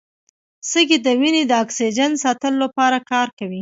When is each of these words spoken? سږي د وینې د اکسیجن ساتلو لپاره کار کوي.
سږي 0.71 0.97
د 1.05 1.07
وینې 1.19 1.43
د 1.47 1.51
اکسیجن 1.63 2.11
ساتلو 2.23 2.57
لپاره 2.65 2.97
کار 3.11 3.27
کوي. 3.39 3.59